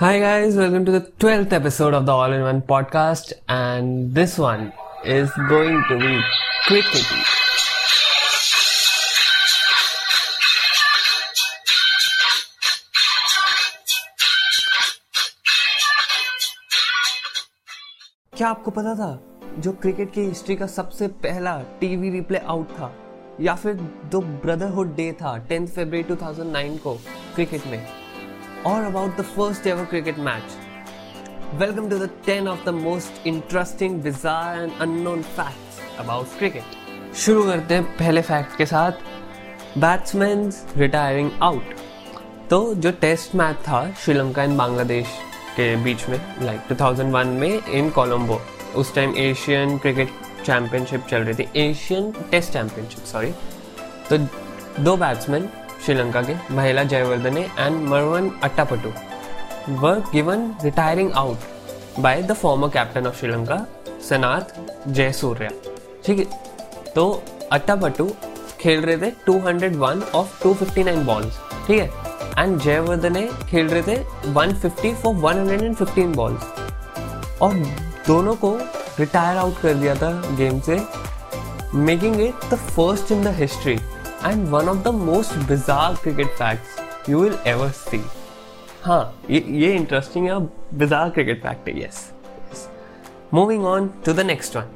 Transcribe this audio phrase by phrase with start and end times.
[0.00, 4.38] Hi, guys, welcome to the 12th episode of the All in One podcast, and this
[4.38, 4.72] one
[5.04, 6.20] is going to be
[6.68, 7.24] crickety.
[18.36, 19.12] क्या आपको पता था
[19.58, 22.94] जो cricket की history का सबसे पहला टीवी रिप्ले आउट था
[23.40, 23.74] या फिर
[24.12, 26.94] जो ब्रदरहुड डे था 10 फरवरी 2009 को
[27.34, 27.97] क्रिकेट में
[28.64, 30.50] or about the first ever cricket match.
[31.58, 36.76] Welcome to the 10 of the most interesting, bizarre and unknown facts about cricket.
[37.16, 41.74] शुरू करते हैं पहले फैक्ट के साथ बैट्समैन रिटायरिंग आउट
[42.50, 45.06] तो जो टेस्ट मैच था श्रीलंका एंड बांग्लादेश
[45.56, 48.40] के बीच में लाइक like 2001 में इन कोलंबो
[48.80, 50.10] उस टाइम एशियन क्रिकेट
[50.44, 53.32] चैंपियनशिप चल रही थी एशियन टेस्ट चैंपियनशिप सॉरी
[54.10, 54.18] तो
[54.84, 55.48] दो बैट्समैन
[55.84, 58.92] श्रीलंका के Mahela Jayawardene and Marvan Atapattu
[59.80, 63.66] were given retiring out by the former captain of Sri Lanka,
[64.08, 65.50] Sanath Jayasuriya.
[66.04, 66.24] ठीक है?
[66.94, 68.10] तो अट्टापटू
[68.60, 71.90] खेल रहे थे 201 ऑफ़ 259 बॉल्स ठीक है?
[72.38, 73.96] एंड जयवर्धने खेल रहे थे
[74.34, 76.42] 150 फॉर 115 बॉल्स
[77.42, 77.54] और
[78.06, 78.56] दोनों को
[78.98, 80.80] रिटायर आउट कर दिया था गेम से
[81.74, 83.78] making it the first in the history
[84.28, 88.00] and one of the most bizarre cricket facts you will ever see.
[88.82, 90.38] हाँ ये ये इंटरेस्टिंग है
[90.78, 92.10] बिजार क्रिकेट फैक्ट है yes
[93.34, 94.68] moving on to the next one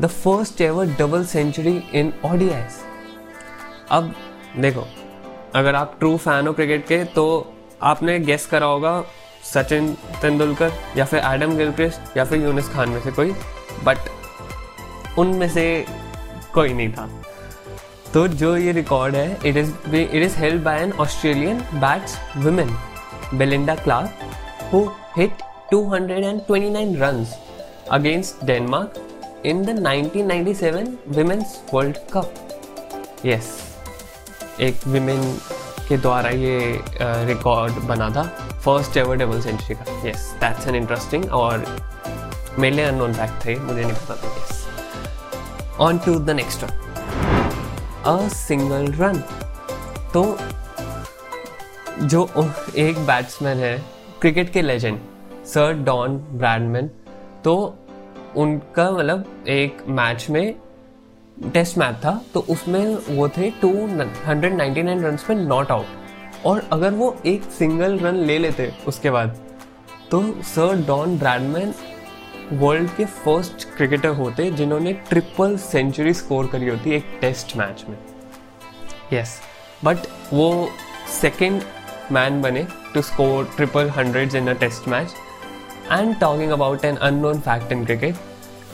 [0.00, 2.80] the first ever double century in ODIs
[3.90, 4.14] अब,
[4.58, 4.86] देखो,
[5.54, 7.24] अगर आप true fan हो क्रिकेट के तो
[7.82, 9.02] आपने गेस करा होगा
[9.54, 13.34] सचिन तेंदुलकर या फिर एडम गिलक्रिस्ट या फिर यूनिस खान में से कोई
[13.84, 13.98] बट
[15.18, 15.86] उनमें से
[16.54, 17.08] कोई नहीं था।
[18.14, 21.60] तो जो ये रिकॉर्ड है it is it is held by an Australian
[22.36, 22.76] batswoman
[23.34, 24.08] Belinda Clark
[24.72, 27.32] who hit 229 runs
[27.90, 28.94] against Denmark
[29.44, 32.38] in the 1997 Women's World Cup.
[33.26, 33.50] Yes,
[34.60, 35.20] एक विमेन
[35.88, 36.56] के द्वारा ये
[37.32, 38.22] रिकॉर्ड बना था
[38.64, 41.66] फ़र्स्ट एवर डबल सेंचुरी का। यस दैट्स एन इंटरेस्टिंग और
[42.58, 44.66] मेरे लिए अननोन फैक्ट थे मुझे नहीं पता था। Yes
[45.80, 46.87] on to the next one
[48.08, 49.18] a single run
[50.12, 50.22] तो
[52.02, 52.22] जो
[52.76, 53.76] एक बैट्समैन है
[54.20, 54.98] क्रिकेट के लेजेंड
[55.46, 56.90] सर डॉन ब्रैडमैन
[57.44, 57.54] तो
[58.36, 60.54] उनका मतलब एक मैच में
[61.54, 63.72] टेस्ट मैच था तो उसमें वो थे two
[64.26, 68.72] hundred ninety nine run में नॉट आउट और अगर वो एक सिंगल रन ले लेते
[68.88, 69.36] उसके बाद
[70.10, 71.74] तो सर डॉन ब्रैडमैन
[72.52, 77.96] वर्ल्ड के फ़र्स्ट क्रिकेटर होते जिन्होंने ट्रिपल सेंचुरी स्कोर करी होती एक टेस्ट मैच में।
[79.12, 79.38] यस
[79.84, 80.68] बट वो
[81.20, 81.62] सेकेंड
[82.12, 85.14] मैन बने to score triple hundred in a test match
[85.92, 88.16] and talking about an unknown fact in cricket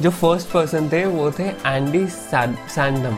[0.03, 3.17] जो फ़र्स्ट पर्सन थे वो थे एंडी सैंडम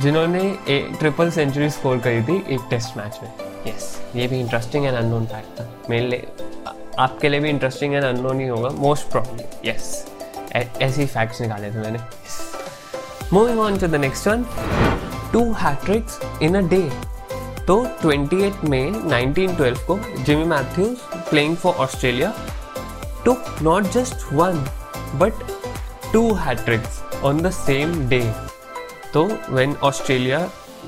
[0.00, 3.30] जिन्होंने एक ट्रिपल सेंचुरी स्कोर करी थी एक टेस्ट मैच में।
[3.66, 6.26] यस yes, ये भी इंटरेस्टिंग एंड अननोन फैक्ट था। मेरे लिए
[6.98, 10.06] आपके लिए भी इंटरेस्टिंग एंड अननोन ही होगा मोस्ट प्रॉब्लम यस
[10.56, 11.98] ऐसे फैक्ट्स निकाले थे मैंने.
[13.32, 14.44] Moving on to the next one
[15.32, 16.82] two hat tricks in a day
[17.66, 20.96] तो 28 मई 1912 को Jimmy Matthews
[21.30, 22.32] playing for Australia
[23.24, 23.38] took
[23.92, 24.58] just one,
[25.18, 25.32] but
[26.12, 28.26] two hat tricks on the same day.
[29.12, 29.22] तो
[29.56, 30.38] when Australia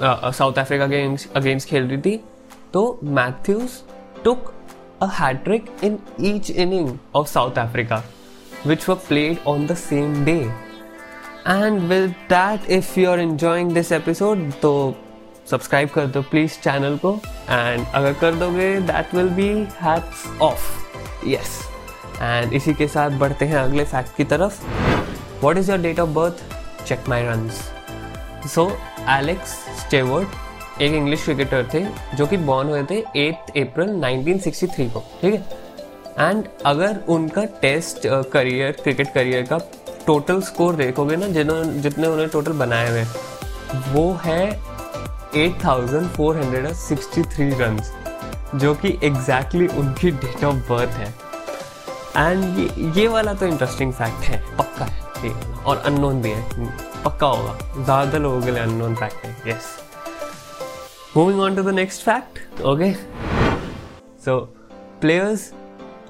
[0.02, 1.02] South Africa के
[1.36, 2.16] against खेल रही थी
[2.72, 3.80] तो Matthews
[4.24, 4.52] took
[5.00, 8.02] a hat trick in each inning of South Africa,
[8.64, 10.50] which were played on the same day.
[11.44, 14.72] And with that, if you're enjoying this episode, तो
[15.50, 17.12] subscribe कर दो please channel को
[17.50, 19.48] and अगर कर दोगे that will be
[19.82, 21.60] hats off yes
[22.22, 24.60] and इसी के साथ बढ़ते हैं अगले फैक्ट की तरफ़
[25.42, 26.42] what is your date of birth
[26.86, 27.48] check my run
[28.54, 28.68] so
[29.18, 30.45] Alex Stewart
[30.76, 31.80] एक इंग्लिश क्रिकेटर थे
[32.16, 35.40] जो कि बॉर्न हुए थे एट अप्रैल 1963 को ठीक है
[36.20, 39.58] एंड अगर उनका टेस्ट करियर क्रिकेट करियर का
[40.06, 43.04] टोटल स्कोर देखोगे ना जिन्होंने जितने उन्होंने टोटल बनाए हुए
[43.92, 44.60] वो है
[45.36, 47.80] 8,463 रन
[48.54, 51.14] जो कि एग्जैक्टली exactly उनकी डेट ऑफ़ बर्थ है
[52.18, 55.30] एंड ये ये वाला तो इंटरेस्टिंग फैक्ट है पक्का है
[55.62, 56.42] और अननोन भी है
[57.04, 59.85] पक्का होगा ज़्यादा लोगों के लिए अननोन फैक्ट है yes yes.
[61.16, 62.40] Moving on to the next fact.
[62.60, 62.94] Okay.
[64.18, 64.50] So,
[65.00, 65.54] players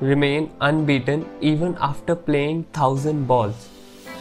[0.00, 3.68] remain unbeaten even after playing thousand balls.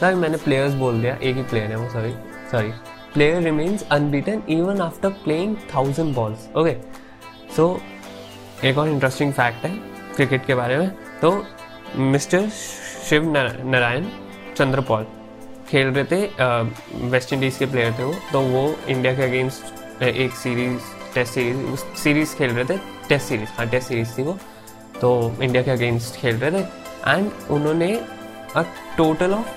[0.00, 2.12] Sorry मैंने प्लेयर्स बोल दिया एक ही प्लेयर है वो sorry
[2.50, 2.70] sorry
[3.14, 6.74] player remains unbeaten even after playing thousand balls okay
[7.56, 7.66] so
[8.64, 9.70] एक और interesting fact है
[10.16, 10.90] क्रिकेट के बारे में
[11.22, 11.32] तो
[12.12, 12.48] मिस्टर
[13.08, 14.06] शिव नारायण
[14.56, 15.06] चंद्रपॉल
[15.70, 20.32] खेल रहे थे वेस्ट इंडीज़ के प्लेयर थे वो तो वो इंडिया के अगेंस्ट एक
[20.36, 20.80] सीरीज़
[21.14, 22.76] टेस्ट सीरीज़ उस सीरीज़ खेल रहे थे
[23.08, 24.36] टेस्ट सीरीज़ हाँ टेस्ट सीरीज़ थी वो।
[25.00, 25.10] तो
[25.42, 27.92] इंडिया के अगेंस्ट खेल रहे थे एंड उन्होंने
[28.56, 28.62] a
[28.96, 29.48] total of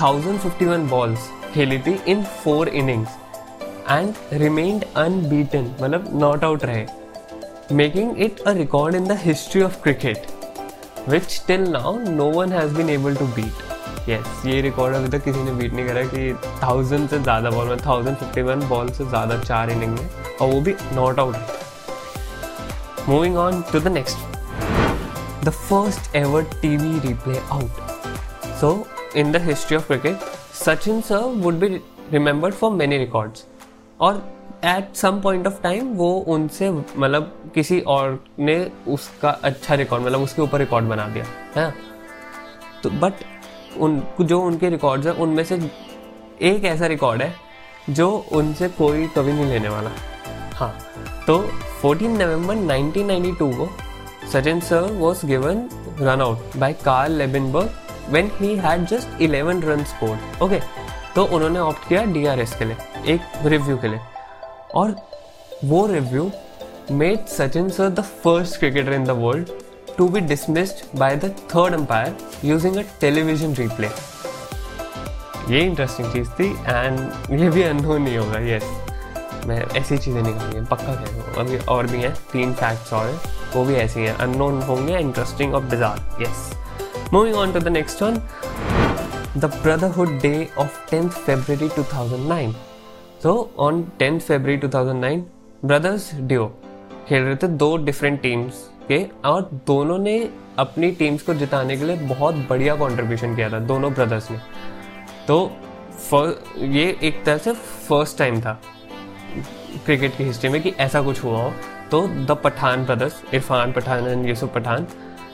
[0.00, 3.16] thousand fifty one balls खेली थी in four innings
[3.90, 6.86] and remained unbeaten मतलब नॉट आउट रहे
[7.76, 10.26] making it a record in the history of cricket
[11.08, 13.69] which till now no one has been able to beat
[14.08, 16.32] yes ये record अभी तक किसी ने beat नहीं करा कि
[16.62, 20.08] थाउज़ेंड से ज़्यादा बॉल में थाउज़ेंड फिफ्टी वन बॉल से ज़्यादा चार इनिंग में,
[20.40, 21.36] और वो भी not out
[23.08, 28.72] moving on to the next the first ever TV replay out so
[29.16, 30.20] in the history of cricket
[30.64, 31.68] Sachin sir would be
[32.12, 33.44] remembered for many records
[34.00, 34.22] और
[34.64, 38.56] at some point of time वो उनसे मतलब किसी और ने
[38.88, 41.24] उसका अच्छा record मतलब उसके ऊपर रिकॉर्ड बना दिया,
[41.56, 41.72] है
[42.82, 43.24] तो बट
[43.78, 45.60] उन, जो उनके रिकॉर्ड्स हैं, उनमें से
[46.42, 47.34] एक ऐसा रिकॉर्ड है,
[47.90, 49.90] जो उनसे कोई कभी नहीं लेने वाला।
[50.54, 50.74] हाँ
[51.26, 51.38] तो
[51.82, 53.68] 14 नवंबर 1992 को
[54.32, 55.68] Sachin sir was given
[56.00, 60.60] run out by Carl Liebenberg when he had just 11 run score okay
[61.14, 62.76] तो उन्होंने ऑप्ट किया डीआरएस के लिए,
[63.06, 64.00] एक रिव्यू के लिए।
[64.74, 64.94] और
[65.64, 66.30] वो review
[66.90, 69.48] made Sachin sir the first cricketer in the world
[70.00, 72.12] to be dismissed by the third umpire
[72.50, 73.90] using a television replay.
[75.50, 78.64] ये इंटरेस्टिंग चीज़ थी एंड ये भी अनहोन नहीं होगा यस
[79.46, 83.06] मैं ऐसी चीज़ें निकाली पक्का कह रहा हूँ। अभी और भी हैं, तीन फैक्ट्स और
[83.06, 83.18] हैं,
[83.54, 86.50] वो भी ऐसी हैं अननोन होंगे इंटरेस्टिंग और bizarre yes
[87.12, 88.16] moving on to the next one
[89.36, 92.52] the brotherhood day of tenth February 2009
[93.22, 95.16] so on tenth February 2009
[95.64, 96.46] brothers duo
[97.08, 100.18] खेल रहे थे दो डिफरेंट टीम्स के और दोनों ने
[100.58, 104.38] अपनी टीम्स को जिताने के लिए बहुत बढ़िया कंट्रीब्यूशन किया था, दोनों ब्रदर्स ने।
[105.26, 105.50] तो
[106.58, 107.52] ये एक तरह से
[107.88, 108.60] फ़र्स्ट टाइम था
[109.84, 111.52] क्रिकेट की हिस्ट्री में कि ऐसा कुछ हुआ हो।
[111.90, 114.86] तो the Pathan brothers Irfan Pathan and Yusuf Pathan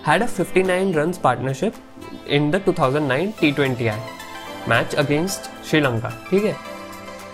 [0.06, 1.75] had a 59 run partnership
[2.29, 3.99] in the 2009 T20I
[4.69, 6.56] match against Sri Lanka ठीक है?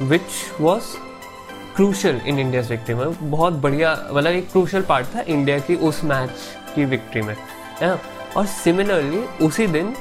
[0.02, 0.30] Which
[0.60, 0.96] was
[1.76, 6.02] crucial in India victory में। बहुत बढ़िया मतलब एक क्रूशल पार्ट था इंडिया की उस
[6.04, 6.30] मैच
[6.74, 7.36] की विक्ट्री में।
[7.80, 7.90] है
[8.36, 9.94] और सिमिलरली उसी दिन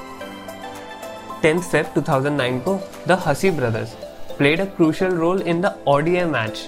[1.42, 3.94] टेंथ फेब 2009 को the Hussey brothers
[4.38, 6.60] played a crucial role in the ODI match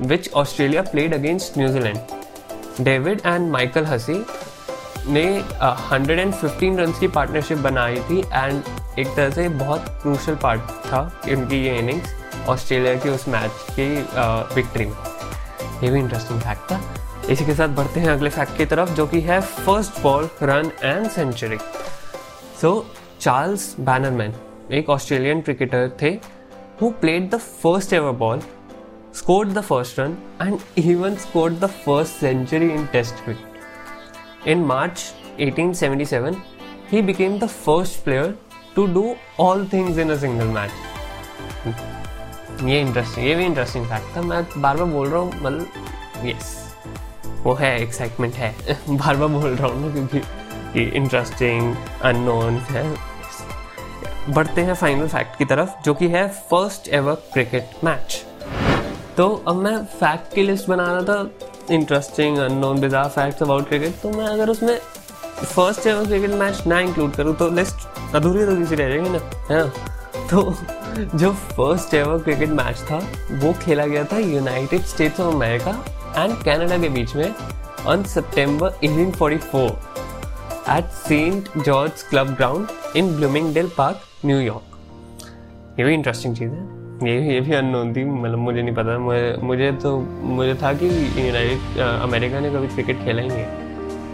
[0.00, 4.24] which Australia played against New Zealand David and Michael Hussey
[5.08, 5.24] ने
[5.90, 8.62] हंड्रेड एंड फिफ्टीन रन की पार्टनरशिप बनाई थी एंड
[8.98, 13.88] एक तरह से बहुत क्रूशल पार्ट था इनकी ये इनिंग्स ऑस्ट्रेलिया की उस मैच की
[14.54, 14.96] विक्ट्री में।
[15.82, 16.80] ये भी इंटरेस्टिंग फैक्ट था।
[17.30, 20.70] इसी के साथ बढ़ते हैं अगले फैक्ट की तरफ़, जो कि है first ball run
[20.82, 21.58] and century
[22.60, 22.70] so
[23.20, 24.34] Charles Bannerman
[24.72, 26.10] एक ऑस्ट्रेलियन क्रिकेटर थे
[26.82, 28.40] who played the first ever ball
[29.16, 35.04] scored the first run and even scored the first century in Test cricket in March
[35.40, 36.34] 1877
[36.90, 38.34] he became the first player
[38.76, 40.70] to do all things in a single match
[42.64, 46.54] ये interesting ये भी interesting fact था। मैं बार बार बोल रहा हूँ मतलब yes
[47.42, 48.54] वो है एक्साइटमेंट है।
[48.88, 52.84] बार बार बोल रहा हूँ ना, क्योंकि इंटरेस्टिंग अननोन है।
[54.28, 58.22] बढ़ते हैं फाइनल फैक्ट की तरफ़, जो कि है फ़र्स्ट एवर क्रिकेट मैच
[59.16, 64.00] तो अब मैं फैक्ट की लिस्ट बना रहा था interesting unknown bizarre facts about cricket
[64.02, 64.78] तो मैं अगर उसमें
[65.44, 69.20] फ़र्स्ट एवर क्रिकेट मैच ना इंक्लूड करूँ तो लिस्ट अधूरी अधूरी सी रह जाएगी ना,
[69.50, 69.70] है ना?
[70.26, 70.50] तो
[70.96, 72.96] जो फ़र्स्ट एवर क्रिकेट मैच था,
[73.32, 75.70] वो खेला गया था United States of America
[76.16, 77.34] and Canada के बीच में
[77.86, 79.70] on September 1844
[80.76, 86.64] at Saint George Club ground in Bloomingdale Park New York ये भी इंटरेस्टिंग चीज़ है।
[87.02, 89.98] ये ये भी अननोन थी मतलब मुझे नहीं पता। मुझे मुझे तो
[90.36, 93.44] मुझे था कि यूनाइटेड अमेरिका ने कभी क्रिकेट खेला ही नहीं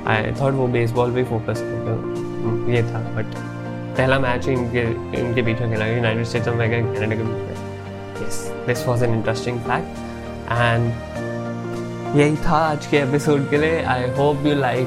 [0.06, 3.51] आई थॉट वो बेसबॉल पे फोकस करते ये था बट
[3.96, 4.82] पहला मैच इनके
[5.20, 8.86] इनके बीच में खेला गया United States of America Canada के बीच में। Yes this
[8.86, 14.54] was an interesting fact and यही था आज के एपिसोड के लिए। I hope you
[14.60, 14.86] like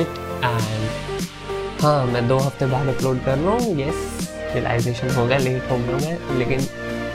[0.00, 5.38] it and हाँ मैं दो हफ़्ते बाद अपलोड कर रहा हूँ। यस रियलाइजेशन हो गया
[5.38, 6.66] लेट हो गया मैं। लेकिन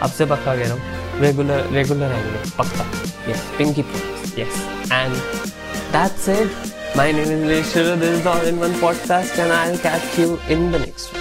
[0.01, 2.85] अब से पक्का कह रहा हूँ रेगुलर रेगुलर आएँगे पक्का।
[3.31, 3.85] Yes Pinky
[4.41, 5.15] yes and
[5.95, 7.83] that's it My name is Vishnu.
[8.01, 11.20] This is the All in One podcast, and I'll catch you in the next one.